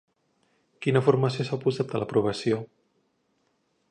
[0.85, 2.61] Quina formació s'ha oposat a l'aprovació?